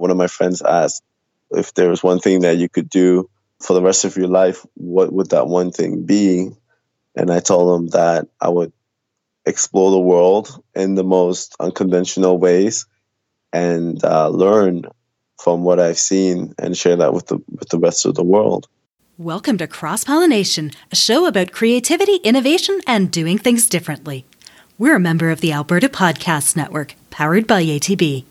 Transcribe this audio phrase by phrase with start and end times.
[0.00, 1.02] one of my friends asked
[1.50, 3.28] if there was one thing that you could do
[3.60, 6.50] for the rest of your life, what would that one thing be?
[7.14, 8.72] And I told him that I would
[9.44, 12.86] explore the world in the most unconventional ways
[13.52, 14.84] and uh, learn
[15.38, 18.68] from what I've seen and share that with the with the rest of the world.
[19.18, 24.24] Welcome to Cross Pollination, a show about creativity, innovation, and doing things differently.
[24.78, 28.24] We're a member of the Alberta Podcast Network, powered by ATB.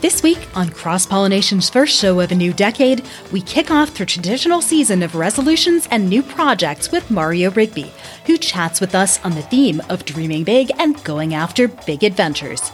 [0.00, 4.06] This week on Cross Pollination's first show of a new decade, we kick off the
[4.06, 7.92] traditional season of resolutions and new projects with Mario Rigby,
[8.26, 12.72] who chats with us on the theme of dreaming big and going after big adventures.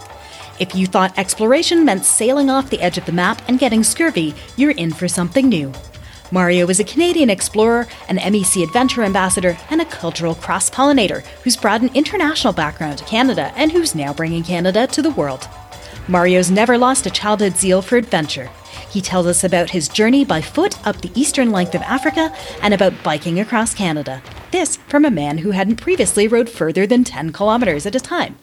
[0.58, 4.34] If you thought exploration meant sailing off the edge of the map and getting scurvy,
[4.56, 5.72] you're in for something new.
[6.30, 11.56] Mario is a Canadian explorer, an MEC Adventure Ambassador, and a cultural cross pollinator who's
[11.56, 15.48] brought an international background to Canada and who's now bringing Canada to the world.
[16.06, 18.50] Mario's never lost a childhood zeal for adventure.
[18.90, 22.32] He tells us about his journey by foot up the eastern length of Africa
[22.62, 24.22] and about biking across Canada.
[24.50, 28.36] This from a man who hadn't previously rode further than 10 kilometers at a time.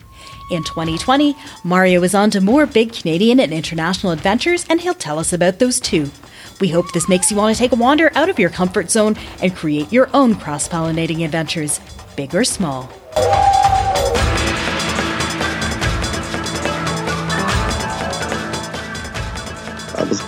[0.50, 5.20] In 2020, Mario is on to more big Canadian and international adventures, and he'll tell
[5.20, 6.10] us about those too.
[6.60, 9.16] We hope this makes you want to take a wander out of your comfort zone
[9.42, 11.80] and create your own cross pollinating adventures,
[12.16, 12.92] big or small.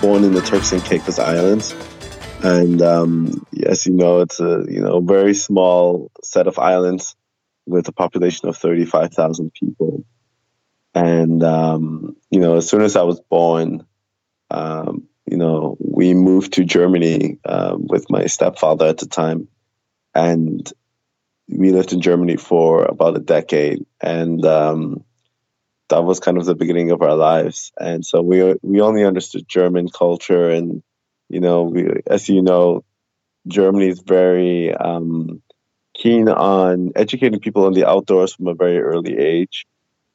[0.04, 1.74] Born in the Turks and Caicos Islands,
[2.42, 7.16] and um, as you know, it's a you know very small set of islands
[7.64, 10.04] with a population of thirty five thousand people.
[10.94, 13.86] And um, you know, as soon as I was born,
[14.50, 19.48] um, you know, we moved to Germany um, with my stepfather at the time,
[20.14, 20.70] and
[21.48, 25.02] we lived in Germany for about a decade, and um,
[25.88, 27.72] that was kind of the beginning of our lives.
[27.78, 30.82] And so we we only understood German culture, and
[31.28, 32.84] you know, we, as you know,
[33.46, 35.42] Germany is very um,
[35.94, 39.66] keen on educating people in the outdoors from a very early age.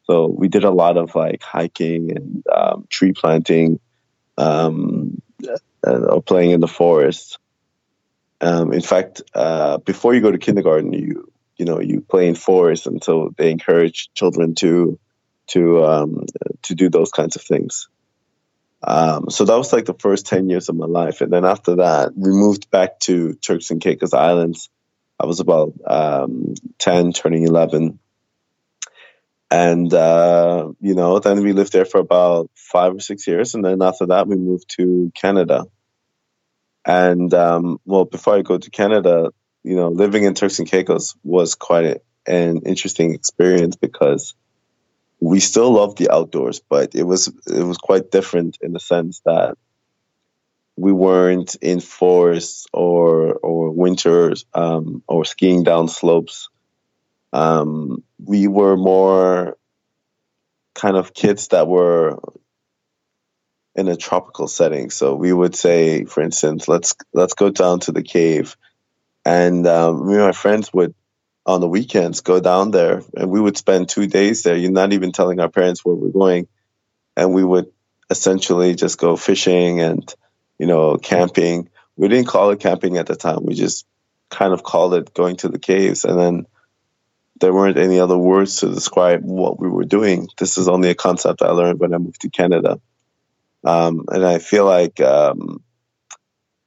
[0.05, 3.79] So we did a lot of like hiking and um, tree planting
[4.37, 5.21] um,
[5.85, 7.37] uh, or playing in the forest.
[8.41, 12.35] Um, in fact, uh, before you go to kindergarten, you you know you play in
[12.35, 14.97] forest, and so they encourage children to
[15.49, 16.25] to um,
[16.63, 17.89] to do those kinds of things.
[18.81, 21.77] Um, so that was like the first ten years of my life, and then after
[21.77, 24.69] that, we moved back to Turks and Caicos Islands.
[25.19, 27.99] I was about um, ten, turning eleven,
[29.51, 33.65] and uh, you know then we lived there for about five or six years and
[33.65, 35.65] then after that we moved to canada
[36.85, 39.31] and um, well before i go to canada
[39.63, 44.35] you know living in turks and caicos was quite an interesting experience because
[45.19, 49.21] we still loved the outdoors but it was it was quite different in the sense
[49.25, 49.57] that
[50.75, 56.49] we weren't in forests or or winters um, or skiing down slopes
[57.31, 59.57] um, we were more
[60.73, 62.17] kind of kids that were
[63.75, 64.89] in a tropical setting.
[64.89, 68.57] So we would say, for instance, let's let's go down to the cave,
[69.25, 70.93] and um, me and my friends would
[71.49, 74.55] on the weekends go down there, and we would spend two days there.
[74.55, 76.47] You're not even telling our parents where we're going,
[77.17, 77.71] and we would
[78.11, 80.13] essentially just go fishing and
[80.59, 81.69] you know camping.
[81.95, 83.39] We didn't call it camping at the time.
[83.43, 83.87] We just
[84.29, 86.45] kind of called it going to the caves, and then
[87.39, 90.27] there weren't any other words to describe what we were doing.
[90.37, 92.79] This is only a concept I learned when I moved to Canada.
[93.63, 95.63] Um, and I feel like um,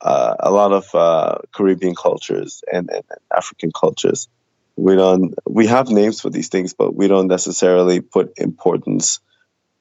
[0.01, 3.05] uh, a lot of uh, Caribbean cultures and, and,
[3.35, 4.29] African cultures,
[4.77, 9.21] we don't we have names for these things, but we don't necessarily put importance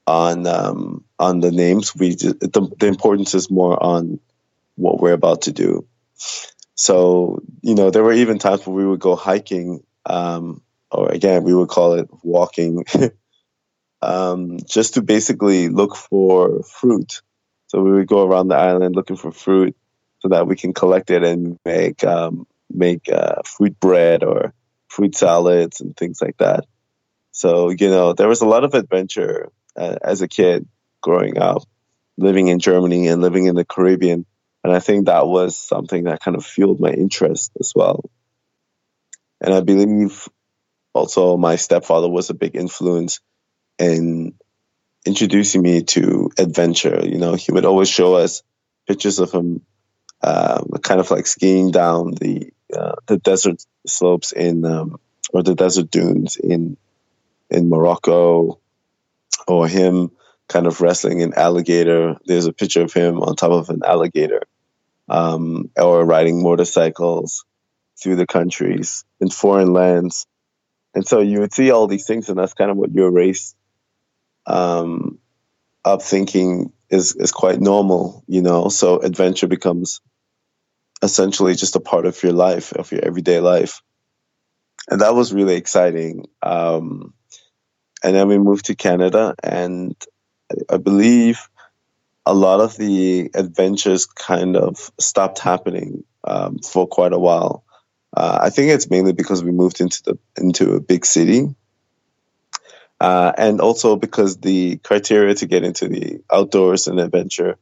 [0.07, 1.96] on um, on the names.
[1.96, 4.19] We just, the, the importance is more on
[4.75, 5.88] what we're about to do.
[6.75, 11.44] So you know, there were even times where we would go hiking um, or again,
[11.44, 12.85] we would call it walking,
[14.01, 17.22] um, just to basically look for fruit.
[17.68, 19.75] So we would go around the island looking for fruit
[20.19, 24.54] so that we can collect it and make um, make uh, fruit bread or
[24.91, 26.65] fruit salads and things like that.
[27.31, 30.67] So you know, there was a lot of adventure uh, as a kid
[31.01, 31.63] growing up,
[32.17, 34.25] living in Germany and living in the Caribbean,
[34.63, 38.09] and I think that was something that kind of fueled my interest as well.
[39.39, 40.27] And I believe
[40.93, 43.21] also my stepfather was a big influence
[43.79, 44.33] in
[45.05, 46.99] introducing me to adventure.
[47.03, 48.43] You know, he would always show us
[48.88, 49.61] pictures of him,
[50.21, 55.00] um, kind of like skiing down the uh, the desert slopes in um,
[55.33, 56.77] or the desert dunes in
[57.50, 58.59] in Morocco,
[59.47, 60.12] or him
[60.47, 62.18] kind of wrestling an alligator.
[62.25, 64.44] There's a picture of him on top of an alligator,
[65.09, 67.45] um, or riding motorcycles
[68.01, 70.27] through the countries in foreign lands.
[70.94, 73.56] And so you would see all these things, and that's kind of what you're raised
[74.45, 75.19] um,
[75.85, 78.69] up thinking is is quite normal, you know.
[78.69, 80.01] So adventure becomes
[81.01, 83.81] essentially just a part of your life, of your everyday life,
[84.89, 86.25] and that was really exciting.
[86.42, 87.13] Um,
[88.03, 89.95] and then we moved to Canada, and
[90.69, 91.50] I believe
[92.25, 97.63] a lot of the adventures kind of stopped happening um, for quite a while.
[98.15, 101.56] Uh, I think it's mainly because we moved into the into a big city,
[103.00, 107.57] uh, and also because the criteria to get into the outdoors and adventure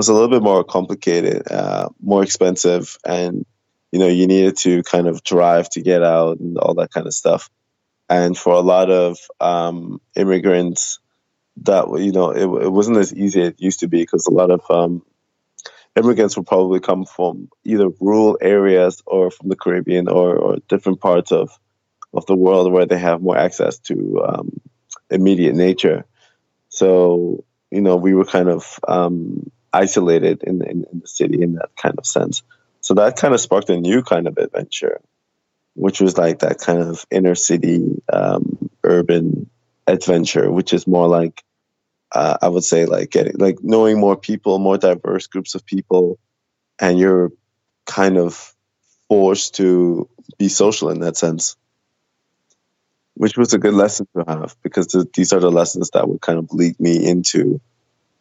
[0.00, 3.44] was a little bit more complicated, uh, more expensive, and
[3.92, 7.06] you know you needed to kind of drive to get out and all that kind
[7.06, 7.50] of stuff.
[8.08, 11.00] And for a lot of um, immigrants,
[11.64, 14.32] that you know it, it wasn't as easy as it used to be because a
[14.32, 15.02] lot of um,
[15.94, 21.02] immigrants will probably come from either rural areas or from the Caribbean or, or different
[21.02, 21.50] parts of
[22.14, 24.62] of the world where they have more access to um,
[25.10, 26.06] immediate nature.
[26.70, 31.54] So you know we were kind of um, isolated in, in, in the city in
[31.54, 32.42] that kind of sense.
[32.80, 35.00] So that kind of sparked a new kind of adventure,
[35.74, 39.48] which was like that kind of inner city um, urban
[39.86, 41.44] adventure, which is more like
[42.12, 46.18] uh, I would say like getting like knowing more people, more diverse groups of people,
[46.78, 47.30] and you're
[47.86, 48.54] kind of
[49.08, 50.08] forced to
[50.38, 51.56] be social in that sense,
[53.14, 56.20] which was a good lesson to have because th- these are the lessons that would
[56.20, 57.60] kind of lead me into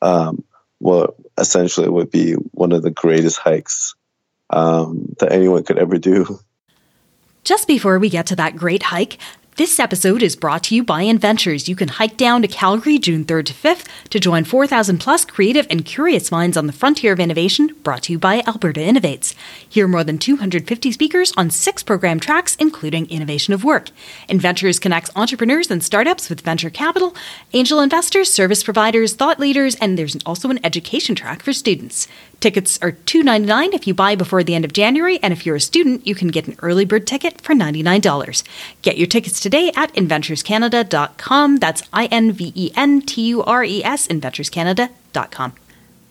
[0.01, 0.43] um,
[0.79, 3.95] what essentially would be one of the greatest hikes
[4.49, 6.39] um, that anyone could ever do.
[7.43, 9.17] Just before we get to that great hike,
[9.59, 11.67] this episode is brought to you by Inventures.
[11.67, 15.67] You can hike down to Calgary June 3rd to 5th to join 4,000 plus creative
[15.69, 19.35] and curious minds on the frontier of innovation, brought to you by Alberta Innovates.
[19.67, 23.89] Hear more than 250 speakers on six program tracks, including Innovation of Work.
[24.29, 27.13] Inventures connects entrepreneurs and startups with venture capital,
[27.51, 32.07] angel investors, service providers, thought leaders, and there's also an education track for students.
[32.39, 35.61] Tickets are $2.99 if you buy before the end of January, and if you're a
[35.61, 38.43] student, you can get an early bird ticket for $99.
[38.81, 41.57] Get your tickets today at inventurescanada.com.
[41.57, 45.53] That's I N V E N T U R E S, inventurescanada.com.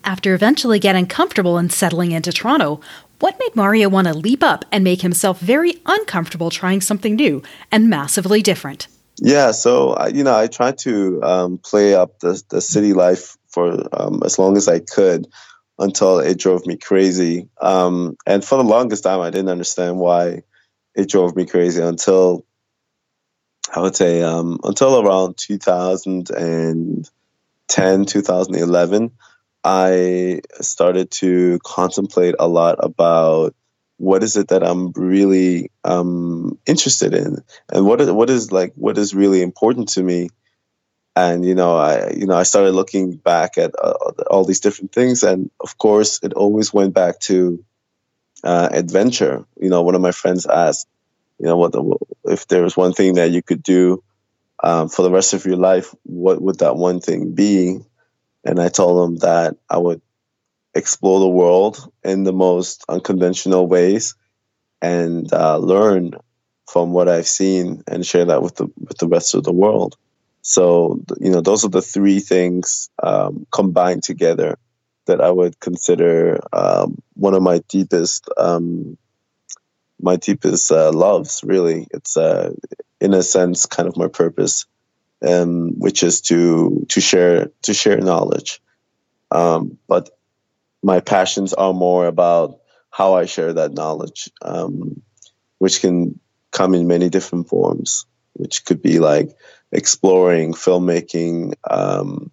[0.04, 2.80] After eventually getting comfortable and settling into Toronto,
[3.20, 7.42] what made Mario want to leap up and make himself very uncomfortable trying something new
[7.72, 8.86] and massively different?
[9.16, 13.88] Yeah, so you know, I tried to um, play up the the city life for
[13.98, 15.26] um, as long as I could
[15.78, 17.48] until it drove me crazy.
[17.60, 20.42] Um, and for the longest time, I didn't understand why
[20.94, 22.44] it drove me crazy until
[23.74, 29.10] I would say um, until around 2010, 2011.
[29.64, 33.54] I started to contemplate a lot about
[33.98, 38.72] what is it that I'm really um, interested in, and what is, what is like
[38.76, 40.30] what is really important to me
[41.18, 43.94] and you know i you know i started looking back at uh,
[44.30, 45.22] all these different things.
[45.22, 47.64] And of course it always went back to
[48.44, 49.44] uh, adventure.
[49.60, 50.88] You know one of my friends asked
[51.40, 51.82] you know what the,
[52.24, 54.02] if there was one thing that you could do
[54.62, 57.78] um, for the rest of your life what would that one thing be?
[58.44, 60.00] And i told him that i would
[60.74, 61.74] explore the world
[62.04, 64.14] in the most unconventional ways
[64.82, 66.12] and uh, learn
[66.72, 69.96] from what i've seen and share that with the with the rest of the world
[70.42, 74.58] so, you know, those are the three things um, combined together
[75.06, 78.96] that I would consider um, one of my deepest, um,
[80.00, 81.42] my deepest uh, loves.
[81.44, 82.52] Really, it's uh,
[83.00, 84.66] in a sense kind of my purpose,
[85.26, 88.60] um, which is to to share to share knowledge.
[89.30, 90.10] Um, but
[90.82, 95.02] my passions are more about how I share that knowledge, um,
[95.58, 96.20] which can
[96.52, 98.06] come in many different forms.
[98.34, 99.30] Which could be like
[99.72, 102.30] exploring filmmaking um,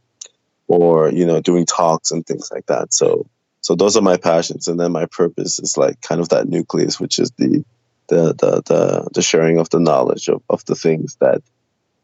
[0.68, 2.94] or you know doing talks and things like that.
[2.94, 3.28] So
[3.62, 4.68] so those are my passions.
[4.68, 7.66] And then my purpose is like kind of that nucleus which is the
[8.08, 11.42] the the the, the sharing of the knowledge of, of the things that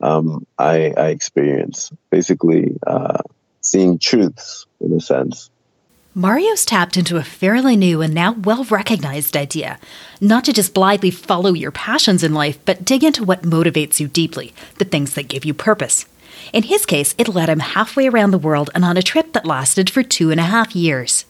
[0.02, 1.92] um, I, I experience.
[2.10, 3.20] Basically uh,
[3.62, 5.51] seeing truths in a sense
[6.14, 9.80] Mario's tapped into a fairly new and now well recognized idea
[10.20, 14.10] not to just blithely follow your passions in life, but dig into what motivates you
[14.10, 16.06] deeply, the things that give you purpose.
[16.52, 19.46] In his case, it led him halfway around the world and on a trip that
[19.46, 21.24] lasted for two and a half years.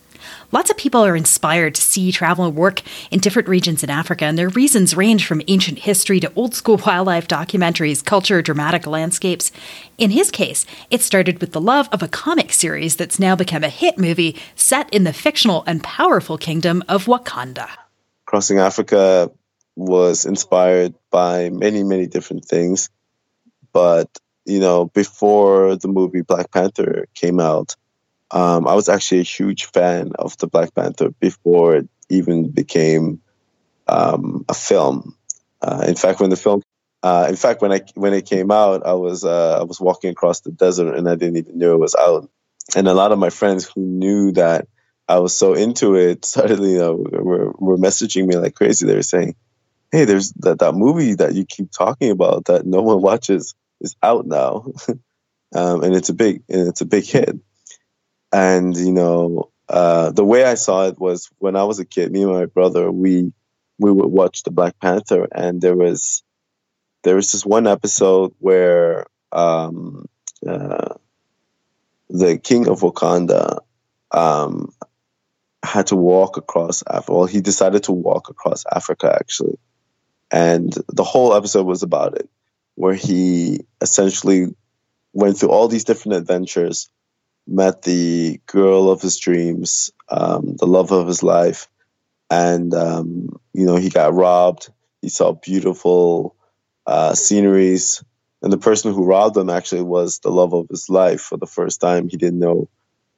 [0.54, 4.26] Lots of people are inspired to see, travel, and work in different regions in Africa,
[4.26, 9.52] and their reasons range from ancient history to old school wildlife documentaries, culture, dramatic landscapes.
[9.98, 13.64] In his case, it started with the love of a comic series that's now become
[13.64, 17.70] a hit movie set in the fictional and powerful kingdom of Wakanda.
[18.26, 19.32] Crossing Africa
[19.76, 22.90] was inspired by many, many different things.
[23.74, 24.10] But,
[24.46, 27.76] you know, before the movie Black Panther came out,
[28.32, 33.22] um, I was actually a huge fan of the Black Panther before it even became
[33.88, 35.16] um, a film.
[35.62, 36.62] Uh, in fact, when the film,
[37.04, 40.12] uh, in fact, when I when it came out, I was uh, I was walking
[40.12, 42.30] across the desert and I didn't even know it was out.
[42.76, 44.68] And a lot of my friends who knew that
[45.08, 48.86] I was so into it suddenly you know, were, were messaging me like crazy.
[48.86, 49.36] They were saying,
[49.92, 53.96] "Hey, there's that, that movie that you keep talking about that no one watches is
[54.02, 54.72] out now,
[55.56, 57.38] um, and it's a big and it's a big hit."
[58.32, 62.12] And you know, uh, the way I saw it was when I was a kid.
[62.12, 63.32] Me and my brother, we
[63.80, 66.24] we would watch the Black Panther, and there was
[67.04, 70.06] there was this one episode where um,
[70.48, 70.96] uh,
[72.10, 73.60] the king of Wakanda
[74.12, 74.74] um,
[75.64, 77.14] had to walk across Africa.
[77.14, 79.58] Well, he decided to walk across Africa actually,
[80.30, 82.30] and the whole episode was about it,
[82.76, 84.48] where he essentially
[85.14, 86.90] went through all these different adventures
[87.48, 91.68] met the girl of his dreams, um, the love of his life,
[92.30, 94.70] and um, you know he got robbed.
[95.02, 96.36] He saw beautiful
[96.86, 98.04] uh, sceneries,
[98.42, 101.22] and the person who robbed him actually was the love of his life.
[101.22, 102.70] For the first time, he didn't know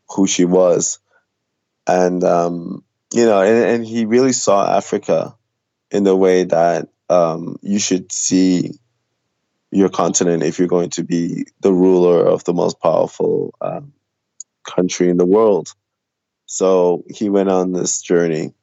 [0.09, 0.99] who she was,
[1.87, 5.35] and um, you know, and, and, he really saw Africa
[5.91, 8.71] in the way that um, you should see
[9.71, 13.93] your continent if you're going to be the ruler of the most powerful um,
[14.63, 15.73] country in the world.
[16.45, 18.53] So he went on this journey.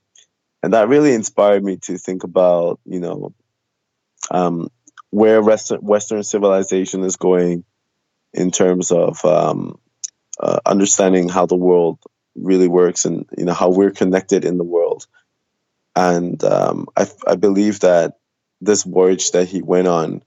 [0.63, 3.33] And that really inspired me to think about, you know,
[4.31, 4.71] um,
[5.11, 7.65] where Western, Western civilization is going
[8.33, 9.79] in terms of um,
[10.39, 11.99] uh, understanding how the world
[12.37, 15.07] really works and, you know, how we're connected in the world.
[15.97, 18.19] And um, I, I believe that
[18.61, 20.23] this voyage that he went on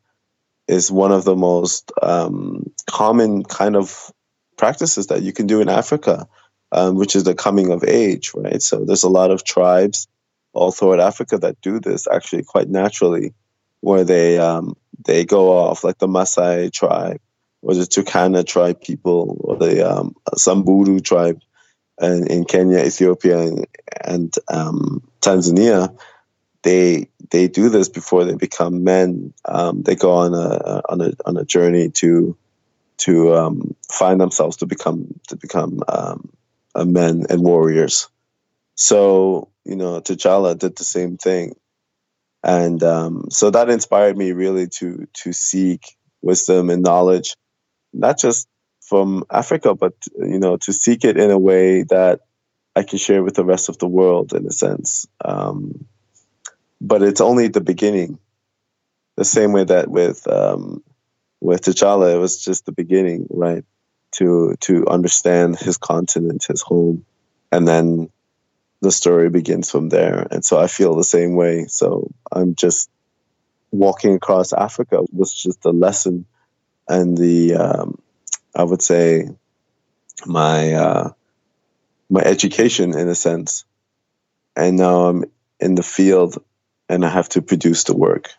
[0.68, 4.12] is one of the most um, common kind of
[4.58, 6.28] practices that you can do in Africa,
[6.72, 8.62] um, which is the coming of age, right?
[8.62, 10.08] So there's a lot of tribes
[10.54, 13.34] all throughout Africa that do this actually quite naturally,
[13.82, 17.20] where they um, they go off like the Maasai tribe
[17.62, 21.42] or the Turkana tribe people or the um, Samburu tribe
[22.02, 23.68] in, in Kenya, Ethiopia, and,
[24.04, 25.98] and um, Tanzania.
[26.62, 29.34] They they do this before they become men.
[29.46, 32.38] Um, they go on a on a on a journey to
[33.04, 36.30] to um, find themselves to become to become um,
[36.76, 38.10] men and warriors.
[38.76, 41.56] So you know, T'Challa did the same thing,
[42.44, 47.36] and um, so that inspired me really to to seek wisdom and knowledge,
[47.94, 48.48] not just
[48.82, 52.22] from Africa, but you know, to seek it in a way that
[52.76, 55.08] I can share with the rest of the world, in a sense.
[55.24, 55.86] Um,
[56.82, 58.20] but it's only the beginning.
[59.16, 60.84] The same way that with um,
[61.44, 63.66] with T'Challa, it was just the beginning, right?
[64.14, 67.06] To to understand his continent, his home,
[67.52, 68.10] and then
[68.82, 70.28] the story begins from there.
[70.32, 71.66] And so I feel the same way.
[71.68, 72.90] So I'm just
[73.72, 76.26] walking across Africa was just a lesson,
[76.88, 78.00] and the um,
[78.56, 79.30] I would say
[80.26, 81.10] my uh,
[82.10, 83.66] my education in a sense.
[84.56, 85.26] And now I'm
[85.60, 86.44] in the field,
[86.90, 88.32] and I have to produce the work.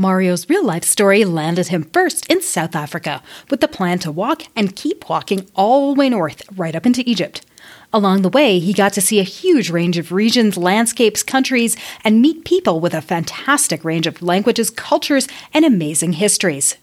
[0.00, 4.44] Mario's real life story landed him first in South Africa, with the plan to walk
[4.54, 7.44] and keep walking all the way north, right up into Egypt.
[7.92, 12.22] Along the way, he got to see a huge range of regions, landscapes, countries, and
[12.22, 16.76] meet people with a fantastic range of languages, cultures, and amazing histories.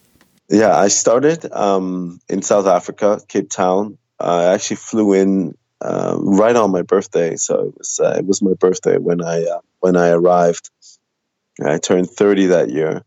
[0.50, 3.96] Yeah, I started um, in South Africa, Cape Town.
[4.20, 8.42] I actually flew in uh, right on my birthday, so it was uh, it was
[8.42, 10.70] my birthday when I uh, when I arrived.
[11.64, 13.04] I turned 30 that year.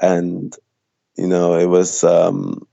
[0.00, 0.54] And,
[1.16, 2.66] you know, it was um,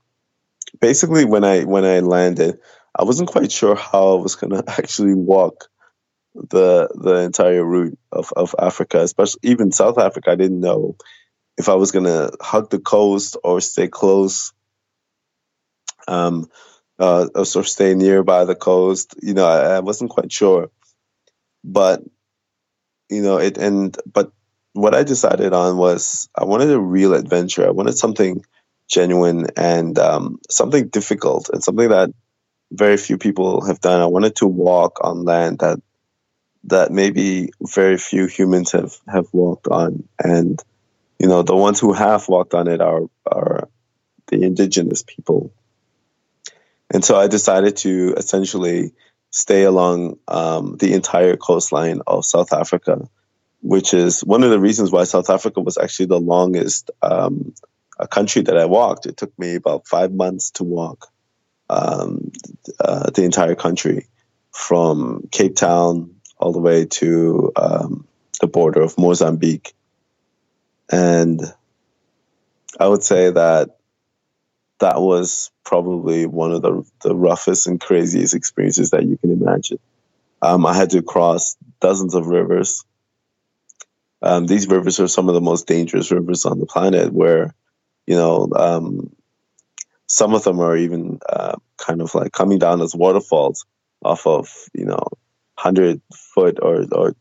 [0.80, 2.58] basically when I when I landed,
[2.98, 5.68] I wasn't quite sure how I was going to actually walk
[6.34, 10.30] the the entire route of, of Africa, especially even South Africa.
[10.32, 10.96] I didn't know
[11.56, 14.52] if I was going to hug the coast or stay close,
[16.06, 16.46] um,
[16.98, 19.14] uh, or stay nearby the coast.
[19.22, 20.70] You know, I, I wasn't quite sure,
[21.64, 22.02] but
[23.08, 23.56] you know it.
[23.56, 24.32] And but
[24.76, 27.66] what I decided on was I wanted a real adventure.
[27.66, 28.44] I wanted something
[28.88, 32.10] genuine and um, something difficult and something that
[32.70, 34.00] very few people have done.
[34.00, 35.78] I wanted to walk on land that
[36.64, 40.60] that maybe very few humans have have walked on, and
[41.18, 43.68] you know the ones who have walked on it are are
[44.28, 45.52] the indigenous people.
[46.90, 48.92] And so I decided to essentially
[49.30, 53.08] stay along um, the entire coastline of South Africa,
[53.66, 57.52] which is one of the reasons why South Africa was actually the longest um,
[58.10, 59.06] country that I walked.
[59.06, 61.08] It took me about five months to walk
[61.68, 62.30] um,
[62.78, 64.06] uh, the entire country
[64.52, 68.06] from Cape Town all the way to um,
[68.40, 69.74] the border of Mozambique.
[70.88, 71.40] And
[72.78, 73.78] I would say that
[74.78, 79.80] that was probably one of the, the roughest and craziest experiences that you can imagine.
[80.40, 82.84] Um, I had to cross dozens of rivers.
[84.22, 87.54] Um, these rivers are some of the most dangerous rivers on the planet where,
[88.06, 89.14] you know, um,
[90.06, 93.66] some of them are even uh, kind of like coming down as waterfalls
[94.02, 95.02] off of, you know,
[95.56, 97.14] 100 foot or, or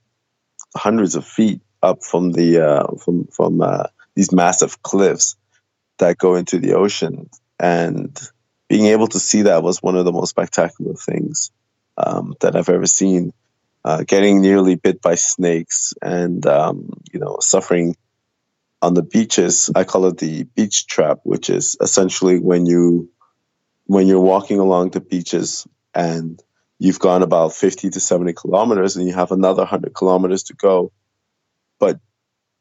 [0.76, 3.86] hundreds of feet up from the uh, from from uh,
[4.16, 5.36] these massive cliffs
[6.00, 8.20] that go into the ocean and
[8.68, 11.52] being able to see that was one of the most spectacular things
[11.98, 13.32] um, that I've ever seen.
[13.86, 17.96] Uh, getting nearly bit by snakes and um, you know suffering
[18.82, 19.70] on the beaches.
[19.76, 23.12] I call it the beach trap, which is essentially when you
[23.86, 26.42] when you're walking along the beaches and
[26.80, 30.92] you've gone about 50 to 70 kilometers and you have another 100 kilometers to go
[31.80, 32.00] but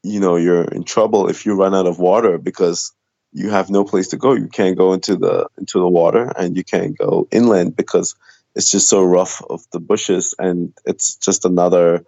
[0.03, 2.93] you know you're in trouble if you run out of water because
[3.35, 4.33] you have no place to go.
[4.35, 8.15] You can't go into the into the water, and you can't go inland because
[8.55, 12.05] it's just so rough of the bushes, and it's just another.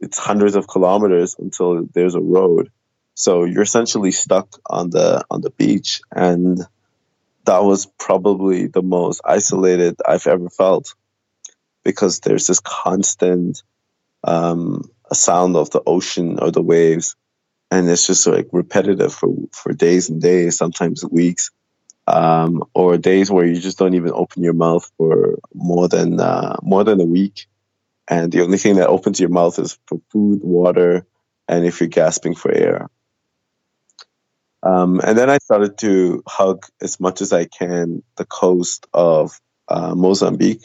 [0.00, 2.70] It's hundreds of kilometers until there's a road,
[3.14, 6.58] so you're essentially stuck on the on the beach, and
[7.44, 10.94] that was probably the most isolated I've ever felt,
[11.84, 13.62] because there's this constant
[14.24, 14.82] um,
[15.12, 17.16] sound of the ocean or the waves
[17.72, 21.50] and it's just like repetitive for for days and days, sometimes weeks,
[22.06, 26.56] um, or days where you just don't even open your mouth for more than uh,
[26.62, 27.46] more than a week,
[28.08, 31.06] and the only thing that opens your mouth is for food, water,
[31.48, 32.88] and if you're gasping for air.
[34.62, 39.40] Um, and then I started to hug as much as I can the coast of
[39.68, 40.64] uh, Mozambique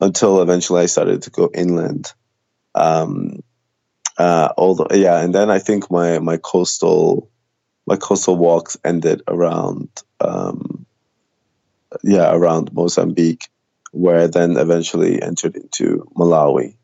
[0.00, 2.12] until eventually I started to go inland.
[2.74, 3.42] Um,
[4.18, 7.30] uh, although, yeah, and then I think my my coastal
[7.86, 9.88] my coastal walks ended around
[10.20, 10.86] um,
[12.02, 13.48] yeah around Mozambique,
[13.90, 16.76] where I then eventually entered into Malawi.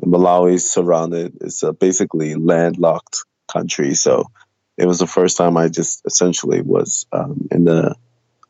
[0.00, 4.30] And Malawi is surrounded; it's a basically landlocked country, so
[4.76, 7.96] it was the first time I just essentially was um, in the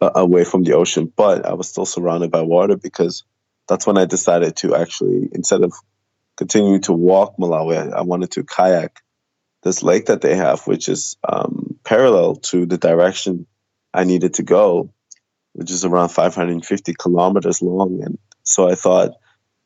[0.01, 3.25] uh, away from the ocean, but I was still surrounded by water because
[3.67, 5.73] that's when I decided to actually instead of
[6.37, 9.03] continuing to walk Malawi, I wanted to kayak
[9.63, 13.47] this lake that they have, which is um, parallel to the direction
[13.95, 14.93] I needed to go,
[15.55, 18.03] which is around 550 kilometers long.
[18.03, 19.13] And so I thought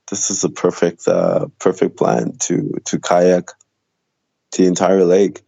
[0.08, 3.50] this is a perfect, uh, perfect plan to to kayak
[4.56, 5.42] the entire lake.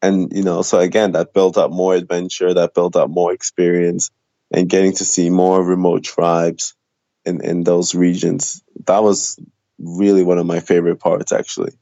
[0.00, 4.10] And you know, so again, that built up more adventure, that built up more experience,
[4.50, 6.74] and getting to see more remote tribes
[7.26, 8.62] in in those regions.
[8.86, 9.38] That was
[9.78, 11.72] really one of my favorite parts actually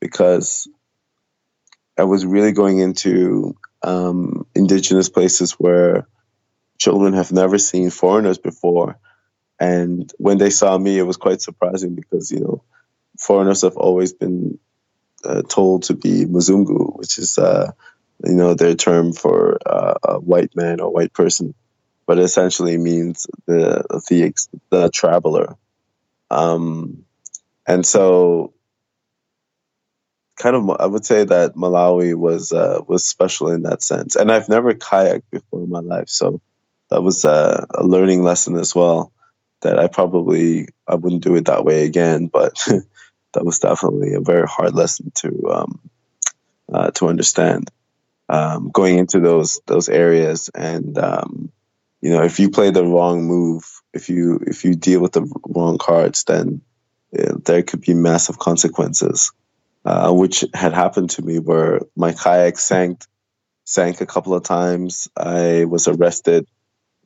[0.00, 0.68] because
[1.98, 6.06] I was really going into um, indigenous places where
[6.78, 8.98] children have never seen foreigners before.
[9.58, 12.64] And when they saw me, it was quite surprising because, you know,
[13.18, 14.58] foreigners have always been
[15.24, 17.72] uh, told to be Muzungu, which is, uh,
[18.24, 21.54] you know, their term for uh, a white man or white person,
[22.06, 24.32] but essentially means the the,
[24.70, 25.56] the traveler.
[26.30, 27.04] Um,
[27.66, 28.54] and so
[30.40, 34.16] kind of I would say that Malawi was uh, was special in that sense.
[34.16, 36.40] And I've never kayaked before in my life, so
[36.88, 39.12] that was uh, a learning lesson as well.
[39.60, 42.54] That I probably I wouldn't do it that way again, but
[43.34, 45.80] that was definitely a very hard lesson to um,
[46.72, 47.70] uh, to understand.
[48.28, 51.52] Um, going into those those areas, and um,
[52.00, 55.30] you know, if you play the wrong move, if you if you deal with the
[55.48, 56.62] wrong cards, then
[57.12, 59.32] there could be massive consequences,
[59.84, 63.02] uh, which had happened to me where my kayak sank,
[63.64, 65.08] sank a couple of times.
[65.16, 66.46] I was arrested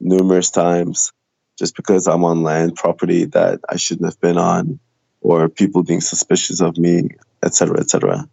[0.00, 1.12] numerous times
[1.58, 4.80] just because I'm on land property that I shouldn't have been on,
[5.20, 7.10] or people being suspicious of me,
[7.42, 8.28] etc., etc.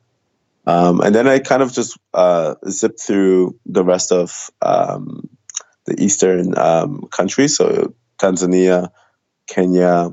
[0.65, 5.29] Um, and then I kind of just uh, zipped through the rest of um,
[5.85, 8.89] the eastern um, countries, so Tanzania,
[9.47, 10.11] Kenya.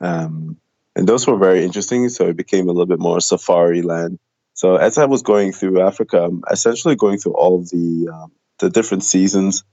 [0.00, 0.56] Um,
[0.94, 2.08] and those were very interesting.
[2.08, 4.18] So it became a little bit more safari land.
[4.54, 8.70] So as I was going through Africa, I'm essentially going through all the um, the
[8.70, 9.64] different seasons,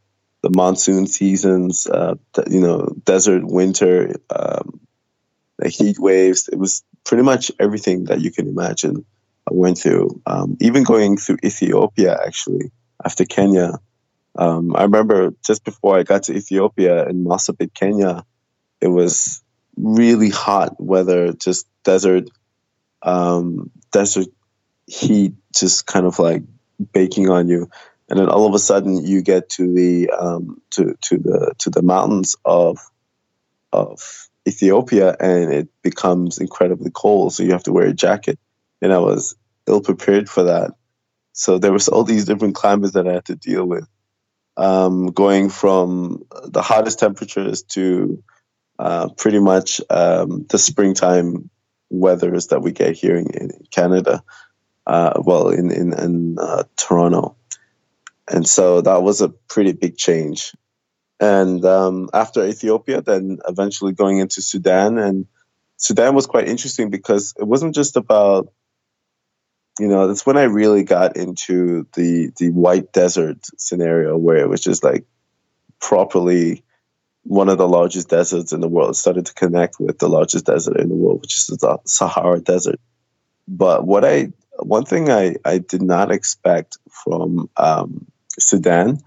[0.42, 2.16] the monsoon seasons, uh,
[2.50, 4.80] you know, desert, winter, um,
[5.58, 6.48] the heat waves.
[6.52, 9.06] It was pretty much everything that you can imagine.
[9.50, 12.72] I went through, um, even going through Ethiopia actually
[13.04, 13.74] after Kenya.
[14.36, 18.24] Um, I remember just before I got to Ethiopia in Marsabit, Kenya,
[18.80, 19.44] it was
[19.80, 22.30] really hot weather, just desert,
[23.02, 24.28] um, desert
[24.88, 26.44] heat, just kind of like
[26.94, 27.70] baking on you.
[28.10, 31.70] And then all of a sudden, you get to the um, to to the to
[31.70, 32.80] the mountains of
[33.72, 37.34] of Ethiopia, and it becomes incredibly cold.
[37.34, 38.40] So you have to wear a jacket,
[38.82, 39.36] and I was
[39.68, 40.72] ill prepared for that.
[41.34, 43.88] So there was all these different climates that I had to deal with,
[44.58, 48.24] um, going from the hottest temperatures to
[48.80, 51.50] uh, pretty much um, the springtime
[51.90, 54.24] weathers that we get here in, in Canada.
[54.88, 57.36] Uh, well, in in, in uh, Toronto,
[58.28, 60.56] and so that was a pretty big change.
[61.20, 65.28] And um, after Ethiopia, then eventually going into Sudan, and
[65.76, 68.52] Sudan was quite interesting because it wasn't just about
[69.78, 74.48] you know that's when I really got into the the white desert scenario where it
[74.50, 75.06] was just like
[75.82, 76.64] properly
[77.24, 78.92] one of the largest deserts in the world.
[78.92, 82.40] It started to connect with the largest desert in the world, which is the Sahara
[82.40, 82.80] Desert.
[83.48, 88.06] But what I one thing I, I did not expect from um,
[88.38, 89.00] Sudan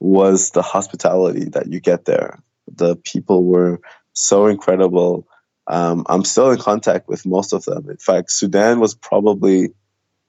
[0.00, 2.38] was the hospitality that you get there.
[2.74, 3.80] The people were
[4.12, 5.26] so incredible.
[5.66, 7.88] Um, I'm still in contact with most of them.
[7.88, 9.70] In fact, Sudan was probably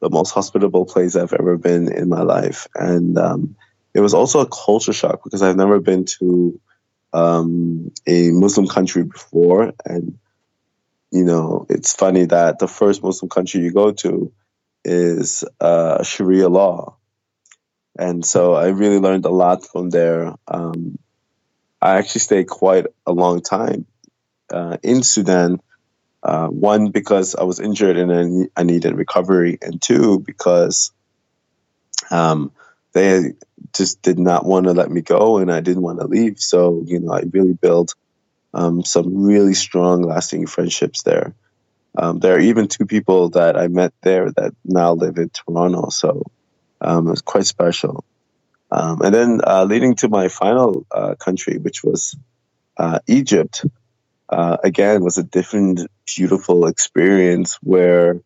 [0.01, 2.67] the most hospitable place I've ever been in my life.
[2.75, 3.55] And um,
[3.93, 6.59] it was also a culture shock because I've never been to
[7.13, 9.73] um, a Muslim country before.
[9.85, 10.17] And,
[11.11, 14.31] you know, it's funny that the first Muslim country you go to
[14.85, 16.95] is uh, Sharia law.
[17.97, 20.35] And so I really learned a lot from there.
[20.47, 20.97] Um,
[21.81, 23.85] I actually stayed quite a long time
[24.51, 25.59] uh, in Sudan.
[26.21, 30.91] Uh, one, because I was injured and I needed recovery, and two, because
[32.11, 32.51] um,
[32.99, 33.33] they
[33.73, 36.39] just did not want to let me go and I didn't want to leave.
[36.39, 37.95] So, you know, I really built
[38.53, 41.33] um, some really strong, lasting friendships there.
[41.97, 45.89] Um, there are even two people that I met there that now live in Toronto.
[45.89, 46.23] So
[46.81, 48.03] um, was quite special.
[48.71, 52.15] Um, and then uh, leading to my final uh, country, which was
[52.77, 53.65] uh, Egypt,
[54.29, 58.21] uh, again, was a different, beautiful experience where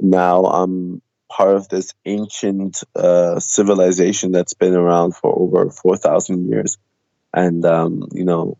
[0.00, 6.78] now I'm part of this ancient uh, civilization that's been around for over 4,000 years.
[7.34, 8.56] And, um, you know,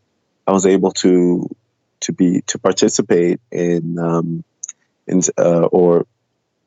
[0.47, 1.49] I was able to
[2.01, 3.99] to be to participate in
[5.09, 6.07] in uh, or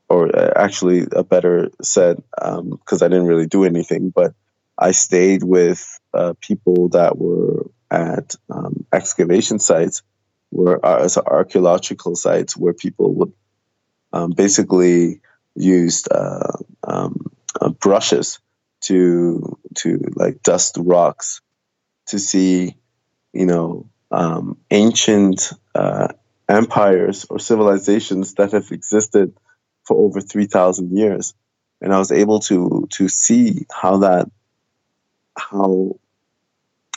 [0.09, 4.33] or uh, actually a better said because um, I didn't really do anything, but
[4.77, 10.01] I stayed with uh, people that were at um, excavation sites,
[10.49, 13.33] where uh, archaeological sites where people would
[14.11, 15.21] um, basically
[15.55, 16.51] used uh,
[16.83, 18.39] um, uh, brushes
[18.81, 21.41] to to like dust rocks
[22.07, 22.75] to see,
[23.33, 26.09] you know, um, ancient uh,
[26.49, 29.33] empires or civilizations that have existed
[29.83, 31.33] for over 3,000 years.
[31.79, 34.29] And I was able to, to see how that,
[35.37, 35.95] how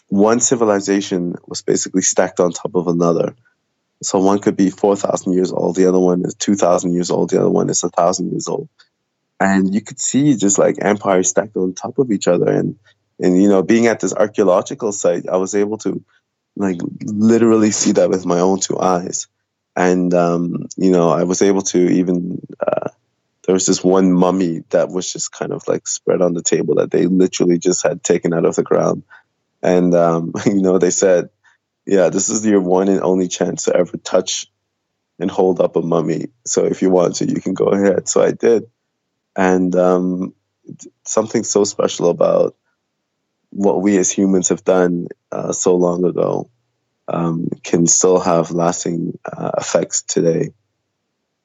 [0.09, 3.35] one civilization was basically stacked on top of another.
[4.03, 7.41] So one could be 4,000 years old, the other one is 2,000 years old, the
[7.41, 8.69] other one is 1,000 years old.
[9.41, 12.51] And you could see just like empires stacked on top of each other.
[12.51, 12.77] And,
[13.19, 16.05] and, you know, being at this archaeological site, I was able to
[16.57, 19.27] like literally see that with my own two eyes
[19.77, 22.91] and um, you know I was able to even uh,
[23.47, 26.77] there was this one mummy that was just kind of like spread on the table
[26.77, 29.03] that they literally just had taken out of the ground,
[29.63, 31.31] and um, you know they said,
[31.87, 34.47] yeah, this is your one and only chance to ever touch
[35.19, 36.29] and hold up a mummy.
[36.47, 38.09] So if you want to, you can go ahead.
[38.09, 38.65] So I did,
[39.37, 40.35] and um,
[41.05, 42.57] something so special about
[43.51, 46.51] what we as humans have done uh, so long ago
[47.07, 50.51] um, can still have lasting uh, effects today.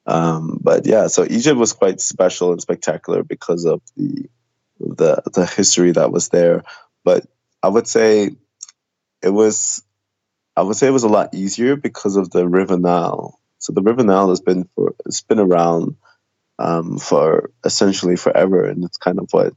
[0.06, 4.28] Um, but yeah, so Egypt was quite special and spectacular because of the
[4.80, 6.64] the the history that was there.
[7.04, 7.26] But
[7.62, 8.30] I would say
[9.22, 9.84] it was
[10.60, 13.38] I would say it was a lot easier because of the River Nile.
[13.58, 15.96] So the River Nile has been for it's been around
[16.58, 19.54] um, for essentially forever, and it's kind of what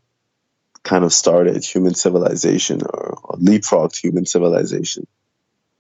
[0.84, 5.08] kind of started human civilization or, or leapfrogged human civilization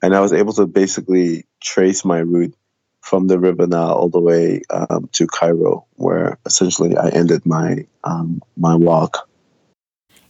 [0.03, 2.53] and I was able to basically trace my route
[2.99, 7.87] from the river Nile all the way um, to Cairo, where essentially I ended my
[8.03, 9.29] um, my walk.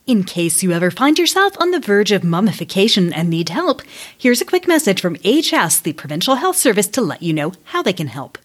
[0.06, 3.82] In case you ever find yourself on the verge of mummification and need help,
[4.18, 7.82] here's a quick message from AHS, the Provincial Health Service, to let you know how
[7.82, 8.38] they can help.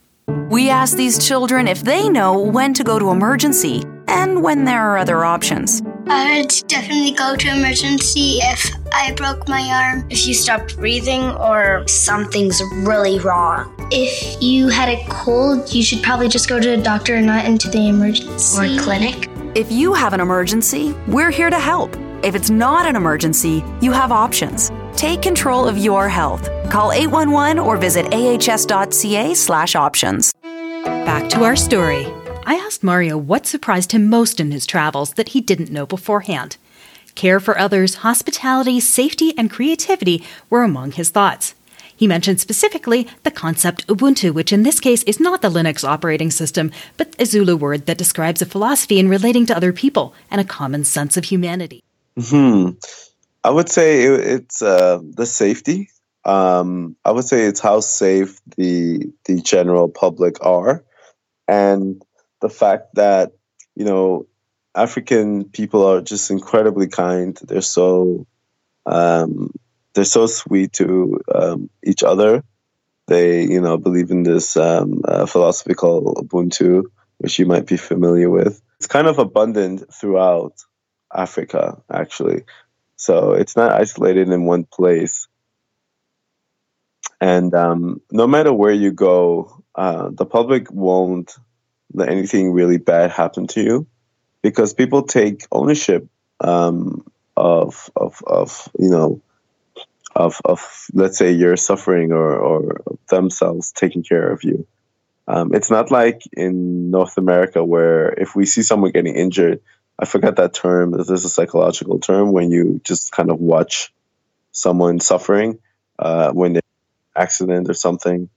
[0.51, 4.81] We ask these children if they know when to go to emergency and when there
[4.81, 5.83] are other options.
[6.07, 10.07] I would definitely go to emergency if I broke my arm.
[10.11, 13.75] If you stopped breathing or something's really wrong.
[13.91, 17.47] If you had a cold, you should probably just go to a doctor and not
[17.47, 19.29] into the emergency or clinic.
[19.55, 21.97] If you have an emergency, we're here to help.
[22.23, 24.71] If it's not an emergency, you have options.
[24.95, 26.51] Take control of your health.
[26.71, 30.33] Call 811 or visit ahs.ca/options.
[30.85, 32.07] Back to our story.
[32.45, 36.59] I asked Mario what surprised him most in his travels that he didn't know beforehand.
[37.15, 41.55] Care for others, hospitality, safety, and creativity were among his thoughts.
[41.99, 46.31] He mentioned specifically the concept Ubuntu, which in this case is not the Linux operating
[46.31, 50.41] system, but a Zulu word that describes a philosophy in relating to other people and
[50.41, 51.83] a common sense of humanity.
[52.17, 52.71] Hmm.
[53.43, 55.91] I would say it's uh, the safety.
[56.25, 60.85] Um, I would say it's how safe the the general public are,
[61.49, 62.03] and
[62.41, 63.33] the fact that
[63.75, 64.27] you know
[64.75, 67.39] African people are just incredibly kind.
[67.43, 68.27] They're so
[68.87, 69.51] um,
[69.99, 72.45] they're so sweet to um, each other.
[73.09, 76.85] They, you know, believe in this um, uh, philosophy called Ubuntu,
[77.17, 78.63] which you might be familiar with.
[78.77, 80.53] It's kind of abundant throughout
[81.13, 82.45] Africa, actually.
[82.95, 85.27] So it's not isolated in one place.
[87.21, 91.35] And um, no matter where you go, uh, the public won't
[91.93, 93.87] let anything really bad happen to you
[94.43, 96.07] because people take ownership
[96.39, 97.05] um,
[97.37, 99.21] of, of, of, you know,
[100.19, 104.67] of, of let's say you're suffering or, or themselves taking care of you.
[105.29, 109.61] Um, it's not like in North America where if we see someone getting injured,
[109.99, 110.91] I forgot that term.
[110.91, 113.93] There's a psychological term when you just kind of watch
[114.51, 115.61] someone suffering
[115.99, 116.61] uh, when they
[117.15, 118.29] accident or something,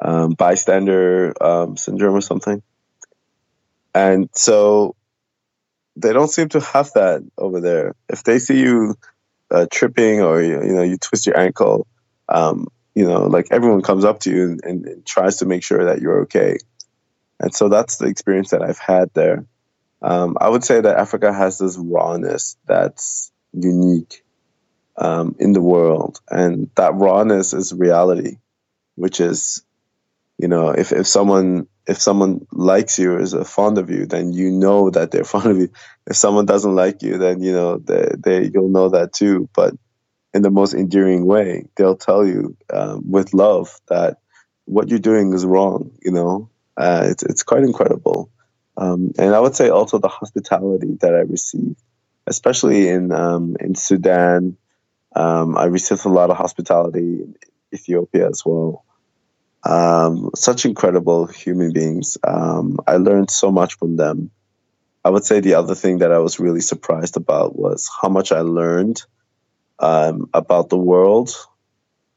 [0.00, 2.62] um, bystander um, syndrome or something.
[3.94, 4.96] And so
[5.96, 7.94] they don't seem to have that over there.
[8.08, 8.96] If they see you
[9.52, 11.86] uh, tripping or you, know you twist your ankle,
[12.28, 15.62] um, you know like everyone comes up to you and, and, and, tries to make
[15.62, 16.58] sure that you're okay.
[17.38, 19.44] And so that's the experience that I've had there.
[20.00, 24.24] Um, I would say that Africa has this rawness that's unique
[24.96, 28.38] um, in the world, and that rawness is reality,
[28.94, 29.64] which is,
[30.38, 34.32] you know, if if someone if someone likes you or is fond of you, then
[34.32, 35.70] you know that they're fond of you.
[36.06, 39.48] If someone doesn't like you, then you know they, they you'll know that too.
[39.54, 39.74] But
[40.34, 44.18] in the most endearing way, they'll tell you um, with love that
[44.64, 45.92] what you're doing is wrong.
[46.02, 48.30] You know, uh, it's it's quite incredible.
[48.76, 51.80] Um, and I would say also the hospitality that I received,
[52.26, 54.56] especially in um, in Sudan.
[55.14, 57.36] Um, I received a lot of hospitality in
[57.70, 58.82] Ethiopia as well
[59.64, 62.18] um, such incredible human beings.
[62.24, 64.30] Um, I learned so much from them.
[65.04, 68.32] I would say the other thing that I was really surprised about was how much
[68.32, 69.02] I learned
[69.78, 71.34] um, about the world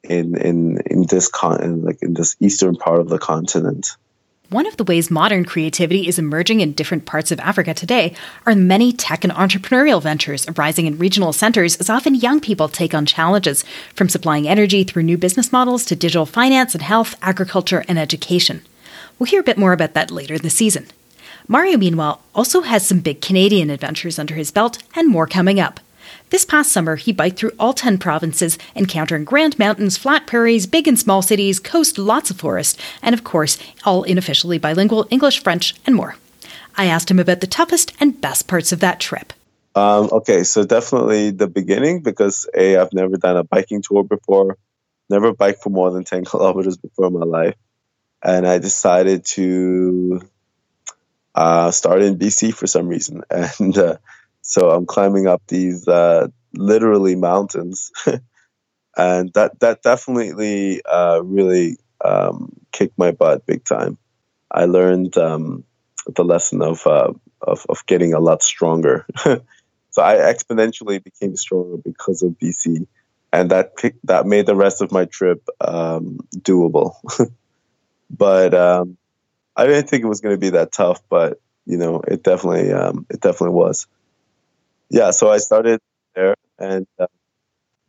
[0.03, 3.97] in in in this con like in this eastern part of the continent.
[4.49, 8.13] One of the ways modern creativity is emerging in different parts of Africa today
[8.45, 12.93] are many tech and entrepreneurial ventures arising in regional centers as often young people take
[12.93, 13.63] on challenges,
[13.95, 18.61] from supplying energy through new business models to digital finance and health, agriculture, and education.
[19.17, 20.87] We'll hear a bit more about that later in the season.
[21.47, 25.79] Mario, meanwhile, also has some big Canadian adventures under his belt and more coming up.
[26.35, 30.85] This past summer, he biked through all 10 provinces, encountering grand mountains, flat prairies, big
[30.85, 35.75] and small cities, coast, lots of forest, and of course, all unofficially bilingual English, French,
[35.85, 36.17] and more.
[36.75, 39.31] I asked him about the toughest and best parts of that trip.
[39.75, 44.57] Um, okay, so definitely the beginning because A, I've never done a biking tour before,
[45.09, 47.55] never biked for more than 10 kilometers before in my life.
[48.21, 50.19] And I decided to
[51.33, 53.23] uh, start in BC for some reason.
[53.31, 53.97] And uh,
[54.45, 57.91] so I'm climbing up these uh, literally mountains,
[58.97, 63.97] and that that definitely uh, really um, kicked my butt big time.
[64.51, 65.63] I learned um,
[66.15, 69.07] the lesson of, uh, of of getting a lot stronger.
[69.25, 72.85] so I exponentially became stronger because of BC,
[73.33, 73.71] and that
[74.03, 76.93] that made the rest of my trip um, doable.
[78.11, 78.95] but um,
[79.55, 82.71] I didn't think it was going to be that tough, but you know, it definitely
[82.71, 83.87] um, it definitely was
[84.95, 85.81] yeah, so I started
[86.15, 87.07] there, and uh,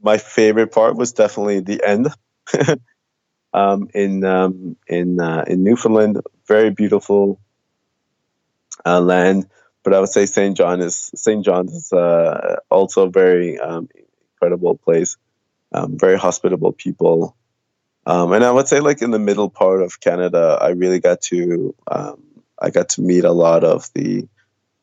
[0.03, 2.09] my favorite part was definitely the end.
[3.53, 7.41] um, in um, in uh, in Newfoundland, very beautiful
[8.85, 9.47] uh, land.
[9.85, 10.57] But I would say St.
[10.57, 11.45] John is St.
[11.45, 13.89] John's is uh, also very um,
[14.35, 15.17] incredible place.
[15.73, 17.37] Um, very hospitable people,
[18.05, 21.21] um, and I would say like in the middle part of Canada, I really got
[21.31, 22.21] to um,
[22.61, 24.27] I got to meet a lot of the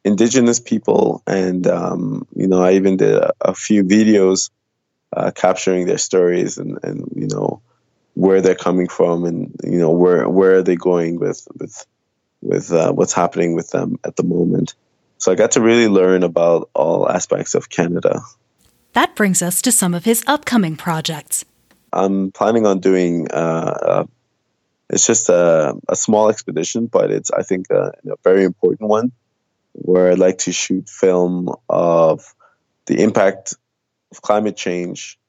[0.06, 4.50] indigenous people, and um, you know I even did a, a few videos
[5.16, 7.62] uh, capturing their stories and and you know
[8.16, 11.86] where they're coming from and you know where where are they going with with
[12.42, 14.76] with uh, what's happening with them at the moment.
[15.18, 18.22] So I got to really learn about all aspects of Canada.
[18.92, 21.46] That brings us to some of his upcoming projects.
[21.94, 23.28] I'm planning on doing.
[23.32, 24.06] Uh, uh,
[24.90, 29.12] it's just a, a, small expedition, but it's I think a, a, very important one,
[29.74, 32.34] where I'd like to shoot film of
[32.86, 33.56] the impact
[34.12, 35.20] of climate change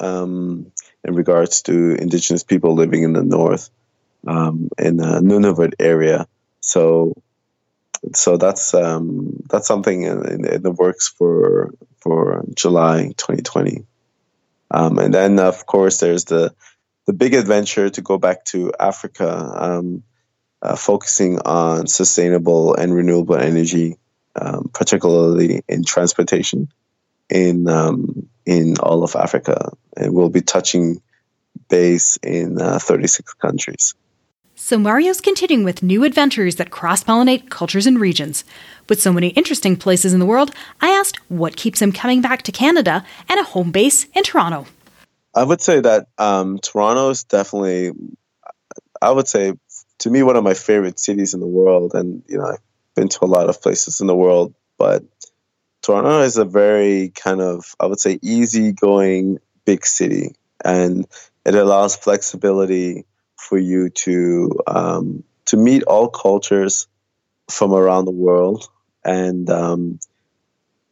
[0.00, 0.72] um,
[1.04, 3.70] in regards to Indigenous people living in the north
[4.26, 6.26] um, in the Nunavut area.
[6.60, 7.14] So,
[8.14, 13.84] so that's um, that's something in, in, the works for for July 2020.
[14.70, 16.54] Um, and then, of course, there's the
[17.06, 20.02] the big adventure to go back to Africa, um,
[20.62, 23.98] uh, focusing on sustainable and renewable energy,
[24.36, 26.68] um, particularly in transportation
[27.28, 31.02] in um, in all of Africa, and we'll be touching
[31.68, 33.94] base in uh, 36 countries.
[34.54, 38.44] So Mario's continuing with new adventures that cross pollinate cultures and regions.
[38.88, 42.42] With so many interesting places in the world, I asked what keeps him coming back
[42.42, 44.66] to Canada and a home base in Toronto.
[45.34, 47.92] I would say that um, Toronto is definitely,
[49.00, 49.54] I would say,
[50.02, 51.92] to me, one of my favorite cities in the world.
[51.94, 52.58] And, you know, I've
[52.96, 55.04] been to a lot of places in the world, but
[55.80, 60.34] Toronto is a very kind of, I would say, easygoing big city.
[60.64, 61.06] And
[61.46, 63.04] it allows flexibility
[63.36, 66.88] for you to um, to meet all cultures
[67.48, 68.68] from around the world
[69.04, 69.98] and um,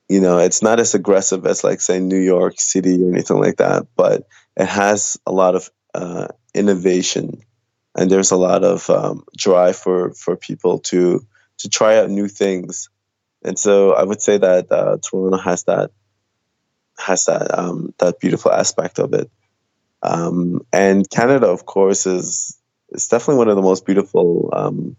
[0.08, 3.56] you know it's not as aggressive as like say new york city or anything like
[3.58, 7.40] that but it has a lot of uh, innovation
[7.96, 11.24] and there's a lot of um, drive for for people to
[11.58, 12.88] to try out new things
[13.44, 15.90] and so i would say that uh, toronto has that
[16.98, 19.30] has that um, that beautiful aspect of it
[20.02, 22.56] um, and Canada, of course, is
[22.90, 24.96] is definitely one of the most beautiful um,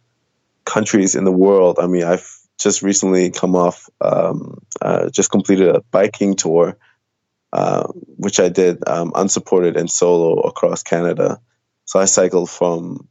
[0.65, 1.79] countries in the world.
[1.79, 6.77] I mean, I've just recently come off, um, uh, just completed a biking tour,
[7.51, 11.41] uh, which I did um, unsupported and solo across Canada.
[11.91, 13.09] So I cycled from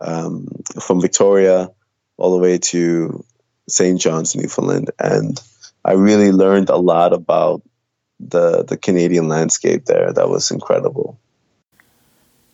[0.00, 0.48] um,
[0.80, 1.70] from Victoria
[2.16, 3.24] all the way to
[3.68, 4.00] St.
[4.00, 5.40] John's, Newfoundland, and
[5.84, 7.62] I really learned a lot about
[8.18, 10.12] the the Canadian landscape there.
[10.12, 11.20] That was incredible.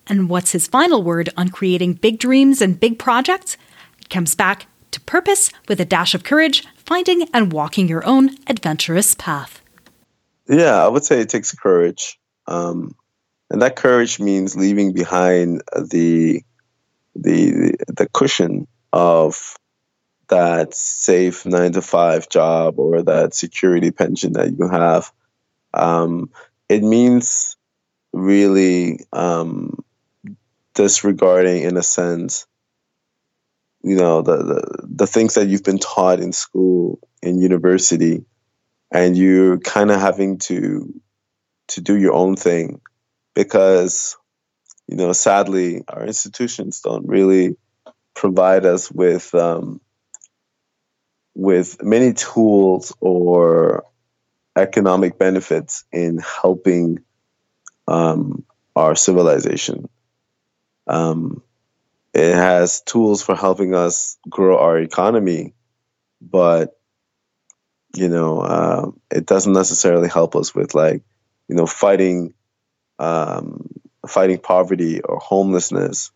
[0.06, 3.56] And what's his final word on creating big dreams and big projects?
[3.98, 8.36] It comes back to purpose with a dash of courage, finding and walking your own
[8.46, 9.62] adventurous path.
[10.50, 12.20] Yeah, I would say it takes courage.
[12.46, 12.94] Um,
[13.50, 16.42] and that courage means leaving behind the
[17.14, 19.56] the the cushion of
[20.28, 25.12] that safe nine to five job or that security pension that you have.
[25.72, 26.30] Um,
[26.68, 27.56] it means
[28.12, 29.84] really um,
[30.74, 32.46] disregarding, in a sense,
[33.82, 38.24] you know, the, the, the things that you've been taught in school, in university,
[38.90, 41.00] and you're kind of having to
[41.68, 42.80] to do your own thing
[43.36, 44.16] because
[44.88, 47.56] you know sadly our institutions don't really
[48.14, 49.80] provide us with um,
[51.36, 53.84] with many tools or
[54.56, 56.98] economic benefits in helping
[57.86, 58.44] um,
[58.74, 59.88] our civilization.
[60.88, 61.42] Um,
[62.14, 65.52] it has tools for helping us grow our economy,
[66.22, 66.76] but
[67.96, 71.02] you know, uh, it doesn't necessarily help us with like,
[71.48, 72.34] you know, fighting,
[72.98, 73.68] um,
[74.06, 76.10] fighting poverty or homelessness,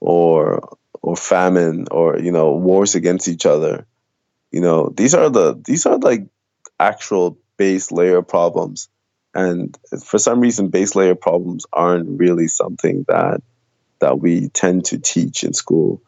[0.00, 3.86] or or famine, or you know, wars against each other.
[4.50, 6.26] You know, these are the these are like
[6.78, 8.88] actual base layer problems.
[9.34, 13.42] And for some reason, base layer problems aren't really something that
[13.98, 16.02] that we tend to teach in school.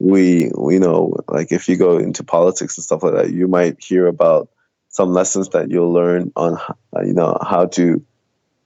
[0.00, 3.82] We, you know, like if you go into politics and stuff like that, you might
[3.82, 4.48] hear about
[4.90, 6.58] some lessons that you'll learn on,
[7.04, 8.04] you know, how to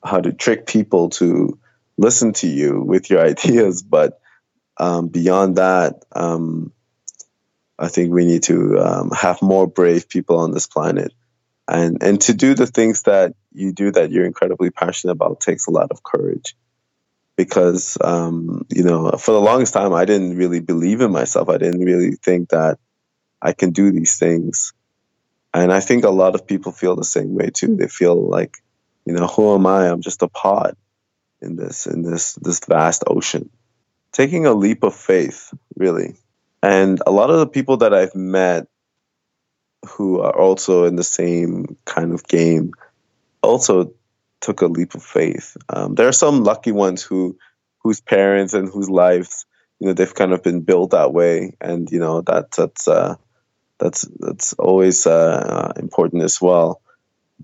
[0.05, 1.59] how to trick people to
[1.97, 3.83] listen to you with your ideas.
[3.83, 4.21] But
[4.79, 6.73] um, beyond that, um,
[7.79, 11.13] I think we need to um, have more brave people on this planet.
[11.69, 15.67] And and to do the things that you do that you're incredibly passionate about takes
[15.67, 16.57] a lot of courage.
[17.37, 21.49] Because um, you know for the longest time i didn't really believe in myself.
[21.49, 22.79] I didn't really think that
[23.41, 24.73] i can do these things.
[25.55, 27.77] And i think a lot of people feel the same way too.
[27.77, 28.59] They feel like
[29.05, 30.77] you know who am i i'm just a pod
[31.41, 33.51] in this in this this vast ocean
[34.13, 36.15] taking a leap of faith really
[36.63, 38.67] and a lot of the people that i've met
[39.87, 42.73] who are also in the same kind of game
[43.43, 43.93] also
[44.41, 45.57] took a leap of faith.
[45.69, 47.39] Um, there are some lucky ones who
[47.79, 49.47] whose parents and whose lives
[49.81, 53.17] you know they've kind of been built that way, and you know that that's uh,
[53.79, 56.81] that's that's always uh, important as well.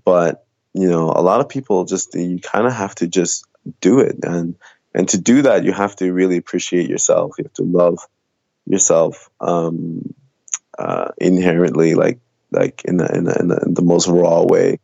[0.04, 0.46] But
[0.78, 3.44] you know, a lot of people just you kind of have to just
[3.80, 4.54] do it, and
[4.94, 7.32] and to do that, you have to really appreciate yourself.
[7.38, 7.98] You have to love
[8.64, 10.14] yourself um,
[10.78, 12.20] uh, inherently, like
[12.50, 14.78] like in the, in the, in the, in the most raw way.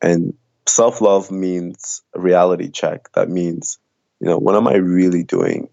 [0.00, 0.34] And
[0.66, 3.12] self love means reality check.
[3.14, 3.78] That means,
[4.20, 5.68] you know, what am I really doing?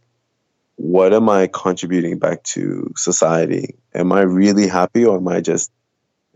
[0.76, 3.76] What am I contributing back to society?
[3.94, 5.72] Am I really happy, or am I just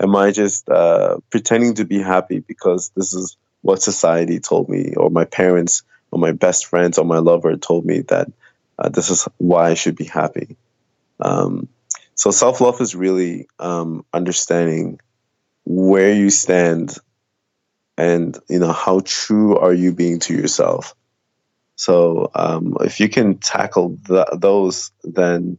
[0.01, 4.95] am I just uh, pretending to be happy because this is what society told me,
[4.95, 8.27] or my parents, or my best friends, or my lover told me that
[8.79, 10.57] uh, this is why I should be happy.
[11.19, 11.67] Um,
[12.15, 14.99] so self love is really um, understanding
[15.65, 16.97] where you stand
[17.97, 20.95] and you know how true are you being to yourself.
[21.75, 25.57] So um, if you can tackle the, those, then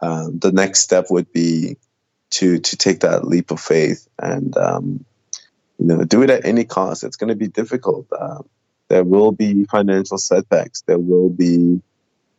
[0.00, 1.78] uh, the next step would be
[2.34, 5.04] to to take that leap of faith and um,
[5.78, 7.04] you know do it at any cost.
[7.04, 8.06] It's going to be difficult.
[8.12, 8.42] Uh,
[8.88, 10.82] there will be financial setbacks.
[10.82, 11.80] There will be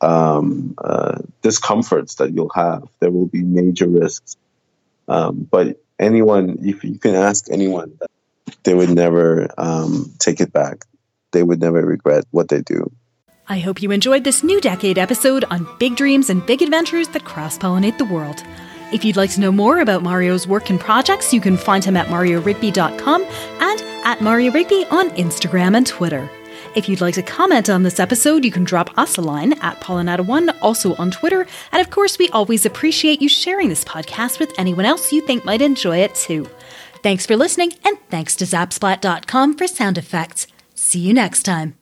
[0.01, 2.83] um, uh, discomforts that you'll have.
[2.99, 4.37] There will be major risks.
[5.07, 7.97] Um, but anyone, if you can ask anyone,
[8.63, 10.85] they would never um, take it back.
[11.31, 12.91] They would never regret what they do.
[13.47, 17.25] I hope you enjoyed this new decade episode on big dreams and big adventures that
[17.25, 18.43] cross pollinate the world.
[18.93, 21.97] If you'd like to know more about Mario's work and projects, you can find him
[21.97, 26.29] at mariorigby.com and at Mario Rigby on Instagram and Twitter.
[26.75, 29.79] If you'd like to comment on this episode, you can drop us a line at
[29.81, 31.47] Pollinata1, also on Twitter.
[31.71, 35.45] And of course, we always appreciate you sharing this podcast with anyone else you think
[35.45, 36.49] might enjoy it too.
[37.01, 40.47] Thanks for listening, and thanks to Zapsplat.com for sound effects.
[40.73, 41.75] See you next time.